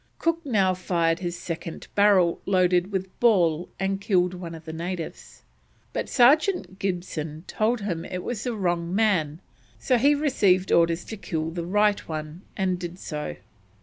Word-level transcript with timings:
Cook 0.17 0.43
now 0.43 0.73
fired 0.73 1.19
his 1.19 1.37
second 1.37 1.87
barrel 1.93 2.41
loaded 2.47 2.91
with 2.91 3.19
ball 3.19 3.69
and 3.79 4.01
killed 4.01 4.33
one 4.33 4.55
of 4.55 4.65
the 4.65 4.73
natives, 4.73 5.43
but 5.93 6.09
Sergeant 6.09 6.79
Gibson 6.79 7.43
told 7.45 7.81
him 7.81 8.03
it 8.05 8.23
was 8.23 8.43
the 8.43 8.55
wrong 8.55 8.95
man, 8.95 9.41
so 9.77 9.99
he 9.99 10.15
received 10.15 10.71
orders 10.71 11.05
to 11.05 11.17
kill 11.17 11.51
the 11.51 11.67
right 11.67 11.99
one, 12.07 12.41
and 12.57 12.79
did 12.79 12.97
so. 12.97 13.35